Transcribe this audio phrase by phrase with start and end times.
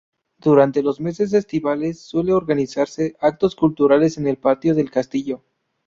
[0.39, 5.43] Durante los meses estivales suelen organizarse actos culturales en el patio del castillo.